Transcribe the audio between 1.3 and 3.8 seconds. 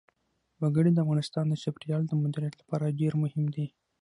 د چاپیریال د مدیریت لپاره ډېر مهم دي.